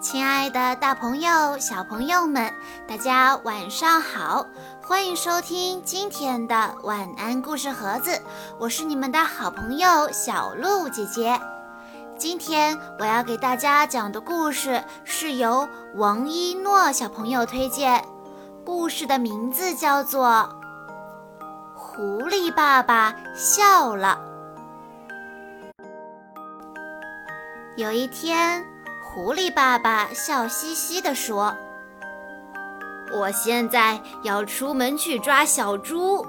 [0.00, 2.50] 亲爱的，大朋友、小朋友们，
[2.88, 4.46] 大家晚上好！
[4.82, 8.18] 欢迎收听今天的晚安故事盒子，
[8.58, 11.38] 我是你们的好朋友小鹿姐姐。
[12.16, 18.02] 今天我要给大家讲的故事是由王一诺小朋友推荐，
[18.64, 20.28] 故事的名字叫做
[21.76, 24.18] 《狐狸爸爸笑了》。
[27.76, 28.64] 有一天。
[29.12, 31.52] 狐狸爸爸笑嘻嘻地说
[33.12, 36.24] ：“我现在要出门去抓小猪，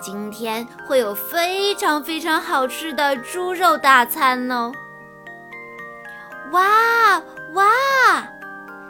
[0.00, 4.72] 今天会有非常非常好吃的猪肉大餐哦！”
[6.50, 7.22] 哇
[7.54, 7.64] 哇，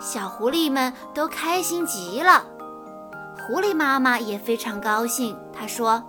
[0.00, 2.42] 小狐狸们都开心极了。
[3.46, 6.02] 狐狸妈妈也非常高兴，她说：“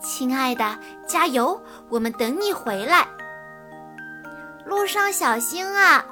[0.00, 3.08] 亲爱的，加油，我们等你回来。”
[4.66, 6.04] 路上小心啊，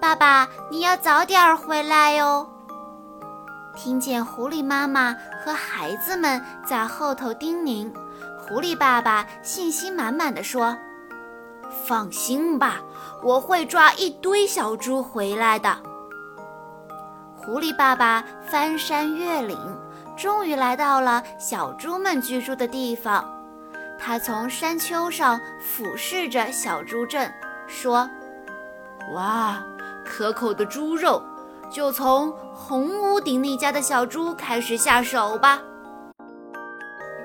[0.00, 2.48] 爸爸，你要早点回来哟。
[3.76, 7.92] 听见狐狸妈妈和孩子们在后头叮咛，
[8.38, 10.74] 狐狸爸爸信心满满的说
[11.86, 12.80] ：“放心吧，
[13.22, 15.76] 我会抓一堆小猪回来的。”
[17.36, 19.58] 狐狸爸爸翻山越岭，
[20.16, 23.30] 终于来到了小猪们居住的地方。
[23.98, 27.30] 他从山丘上俯视着小猪镇。
[27.66, 28.08] 说
[29.12, 29.62] ：“哇，
[30.04, 31.22] 可口的猪肉，
[31.70, 35.60] 就从红屋顶那家的小猪开始下手吧。”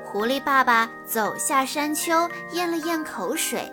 [0.05, 3.71] 狐狸爸爸走下山丘，咽了咽口水。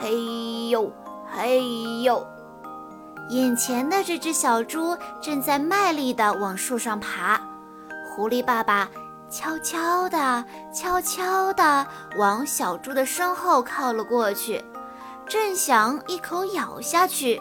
[0.00, 0.90] 嘿呦，
[1.30, 1.60] 嘿
[2.02, 2.26] 呦，
[3.28, 7.40] 眼前的这只小猪正在卖力地往树上爬。
[8.08, 8.88] 狐狸爸爸
[9.28, 11.86] 悄悄地、悄悄地
[12.16, 14.64] 往小猪的身后靠了过去。
[15.26, 17.40] 正想一口咬下去，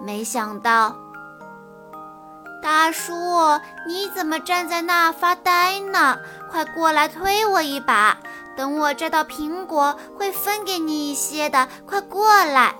[0.00, 0.94] 没想到，
[2.62, 3.12] 大叔，
[3.86, 6.18] 你怎么站在那发呆呢？
[6.50, 8.16] 快过来推我一把，
[8.56, 11.66] 等我摘到苹果会分给你一些的。
[11.86, 12.74] 快过来！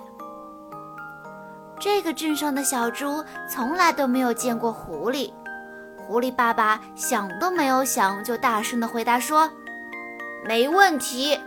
[1.79, 5.31] 这个镇上的小猪从来都没有见过狐狸，
[5.97, 9.49] 狐狸爸爸想都没有想，就大声的回答说
[10.45, 11.39] ：“没问题。”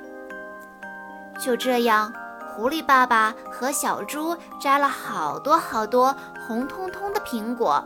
[1.41, 2.13] 就这样。
[2.55, 6.15] 狐狸爸爸和小猪摘了好多好多
[6.47, 7.83] 红彤彤的苹果，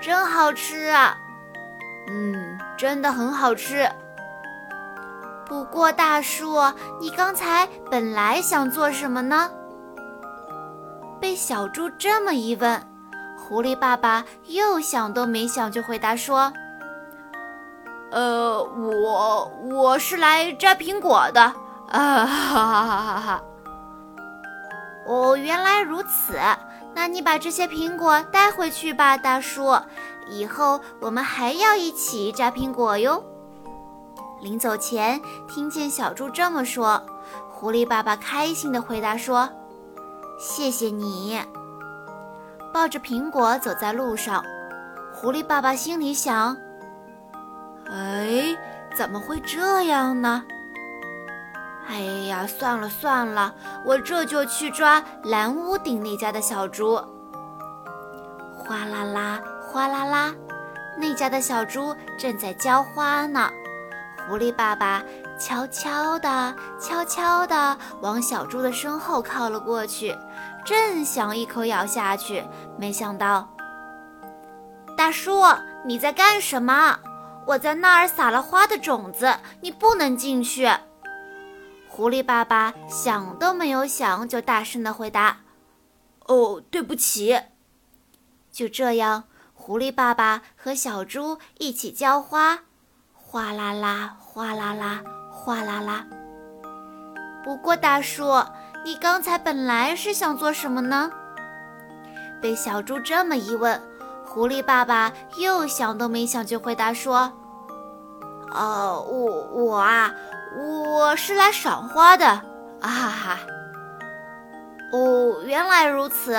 [0.00, 1.16] 真好吃啊！
[2.08, 3.88] 嗯，真的很好吃。
[5.46, 6.60] 不过大叔，
[7.00, 9.50] 你刚才本来想做什么呢？
[11.20, 12.80] 被小猪这么一问，
[13.38, 16.52] 狐狸爸爸又想都没想就回答说
[18.10, 21.52] ：“呃，我我是来摘苹果的。”
[21.88, 23.42] 啊哈哈哈哈哈！
[25.06, 26.38] 哦，原来如此，
[26.94, 29.76] 那你把这些苹果带回去吧，大叔。
[30.28, 33.22] 以后我们还要一起摘苹果哟。
[34.40, 37.02] 临走前，听见小猪这么说，
[37.50, 39.48] 狐狸爸爸开心地回答说
[40.38, 41.40] ：“谢谢你。”
[42.72, 44.42] 抱着苹果走在路上，
[45.12, 46.56] 狐狸爸爸心里想
[47.90, 48.56] ：“哎，
[48.94, 50.42] 怎么会这样呢？”
[51.88, 53.54] 哎呀，算了算了，
[53.84, 56.94] 我这就去抓蓝屋顶那家的小猪。
[58.56, 60.34] 哗啦啦，哗啦啦，
[60.96, 63.50] 那家的小猪正在浇花呢。
[64.28, 65.02] 狐狸爸爸
[65.38, 70.16] 悄悄地、悄悄地往小猪的身后靠了过去，
[70.64, 72.44] 正想一口咬下去，
[72.78, 73.48] 没想到，
[74.96, 75.42] 大叔，
[75.84, 76.96] 你在干什么？
[77.44, 80.70] 我在那儿撒了花的种子，你不能进去。
[81.94, 85.40] 狐狸爸爸想都没有想，就大声地回答
[86.24, 87.38] ：“哦，对不起。”
[88.50, 92.60] 就这样，狐狸爸爸和小猪一起浇花，
[93.12, 96.06] 哗啦啦，哗啦啦，哗啦啦。
[97.44, 98.42] 不过，大叔，
[98.86, 101.12] 你刚才本来是想做什么呢？
[102.40, 103.78] 被小猪这么一问，
[104.24, 107.30] 狐狸爸爸又想都没想就回答说
[108.50, 110.10] ：“哦，我我啊。”
[110.54, 112.42] 我是来赏花的，啊
[112.88, 113.38] 哈哈！
[114.92, 116.38] 哦，原来如此，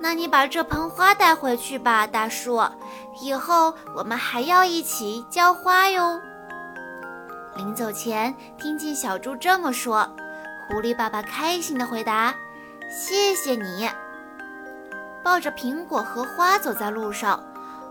[0.00, 2.60] 那你把这盆花带回去吧，大叔。
[3.22, 6.20] 以后我们还要一起浇花哟。
[7.56, 10.08] 临走前，听见小猪这么说，
[10.68, 12.34] 狐狸爸爸开心地回答
[12.90, 13.88] ：“谢谢你。”
[15.22, 17.40] 抱着苹果和花走在路上，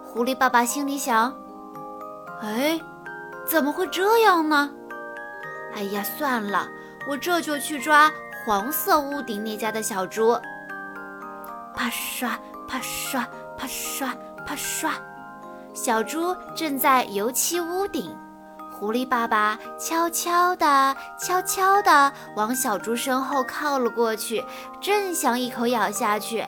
[0.03, 1.33] 狐狸爸爸心里想
[2.43, 2.77] ：“哎，
[3.47, 4.69] 怎么会这样呢？”
[5.75, 6.67] 哎呀，算了，
[7.07, 8.11] 我这就去抓
[8.45, 10.39] 黄色屋顶那家的小猪。
[11.75, 13.27] 啪刷啪刷
[13.57, 14.13] 啪刷
[14.45, 14.91] 啪刷。
[15.73, 18.15] 小猪正在油漆屋顶，
[18.71, 24.43] 狐狸爸爸悄悄地、悄悄地往小猪身后靠了过去，
[24.79, 26.45] 正想一口咬下去，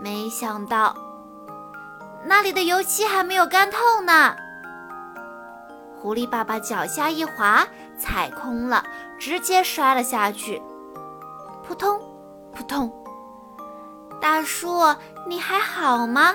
[0.00, 0.96] 没想到
[2.24, 4.36] 那里的油漆还没有干透呢。
[6.00, 7.66] 狐狸爸爸脚下一滑，
[7.98, 8.84] 踩空了，
[9.18, 10.60] 直接摔了下去，
[11.66, 12.00] 扑通，
[12.54, 12.92] 扑通。
[14.20, 14.94] 大叔，
[15.26, 16.34] 你还好吗？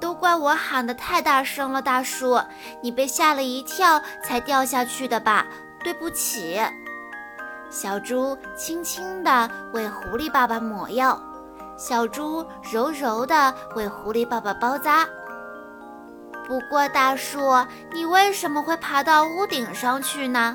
[0.00, 2.40] 都怪我喊得太大声了，大叔，
[2.82, 5.46] 你被吓了一跳才掉下去的吧？
[5.84, 6.60] 对不起。
[7.70, 11.18] 小猪轻轻地为狐狸爸爸抹药，
[11.76, 15.08] 小猪柔柔地为狐狸爸爸包扎。
[16.52, 17.40] 不过，大叔，
[17.94, 20.54] 你为什么会爬到屋顶上去呢？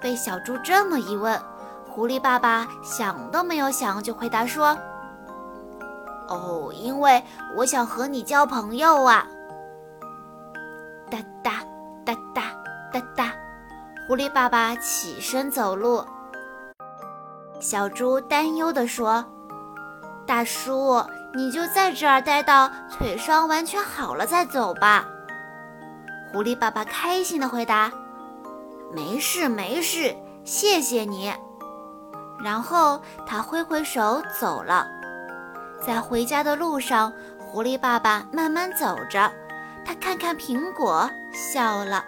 [0.00, 1.36] 被小猪这么一问，
[1.90, 4.78] 狐狸爸爸想都没有想就回答说。
[6.28, 7.20] 哦，因为
[7.56, 9.26] 我想和你交朋友啊！
[11.10, 11.64] 哒哒
[12.06, 12.42] 哒哒
[12.92, 13.32] 哒哒，
[14.06, 16.04] 狐狸爸爸起身走路。
[17.58, 19.24] 小猪担忧地说
[20.26, 21.04] ：“大叔，
[21.34, 25.06] 你就在这儿待到腿伤完全好了再走吧。”
[26.32, 27.92] 狐狸爸爸开心地回答
[28.92, 31.32] ：“没事没事，谢谢你。”
[32.42, 34.86] 然后他挥挥手走了。
[35.80, 39.30] 在回家的路上，狐狸爸爸慢慢走着，
[39.86, 42.02] 他看看苹果，笑了；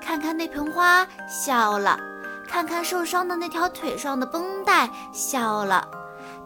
[0.00, 1.98] 看看那盆花，笑了；
[2.48, 5.88] 看看受伤的那条腿上的绷带，笑了。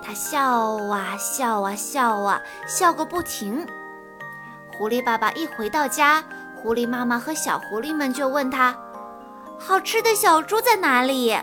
[0.03, 0.41] 他笑
[0.89, 3.67] 啊笑啊笑啊，笑个不停。
[4.73, 6.23] 狐狸爸爸一回到家，
[6.55, 8.77] 狐狸妈妈和小狐狸们就问他
[9.59, 11.37] ：“好吃的小猪在哪里？”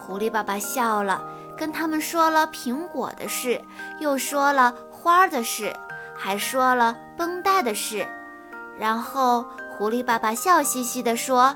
[0.00, 1.22] 狐狸爸爸笑了。
[1.56, 3.62] 跟他们说了苹果的事，
[4.00, 5.72] 又说了花的事，
[6.12, 8.04] 还说了绷带的事。
[8.76, 11.54] 然后狐狸爸爸笑嘻嘻地说：“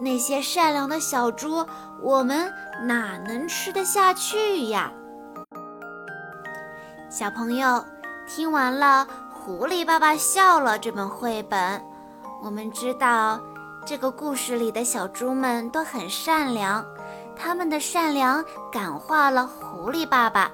[0.00, 1.64] 那些善良的小猪，
[2.00, 2.50] 我们
[2.82, 4.90] 哪能吃得下去呀？”
[7.10, 7.84] 小朋友
[8.26, 11.82] 听完了《狐狸爸爸笑了》这本绘本，
[12.42, 13.40] 我们知道
[13.84, 16.84] 这个故事里的小猪们都很善良。
[17.36, 20.50] 他们的善良感化了狐狸爸爸，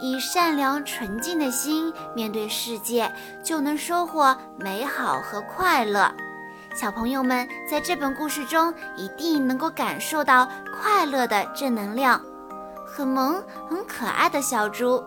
[0.00, 3.12] 以善良纯净的心面对世界，
[3.44, 6.10] 就能收获美好和快乐。
[6.78, 12.22] 小朋友们在这本故事中一定能够感受到快乐的正能量。
[12.86, 15.02] 很萌、很可爱的小猪，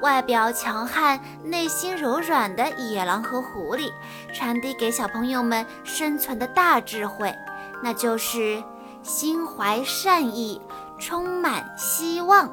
[0.00, 3.92] 外表强悍、内心柔软的野狼和狐狸，
[4.32, 7.34] 传递给小朋友们生存的大智慧，
[7.82, 8.62] 那就是。
[9.02, 10.60] 心怀善意，
[10.98, 12.50] 充满希望。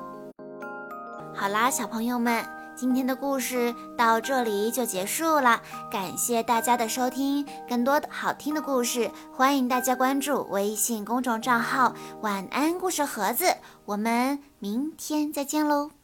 [1.33, 2.45] 好啦，小朋友们，
[2.77, 5.59] 今天的故事到这里就结束了。
[5.91, 13.45] 感谢大家的收听，更多的好听的故事，欢迎大家关注微信公众账号“晚安故事盒子”。
[13.85, 15.96] 我们明天再见喽！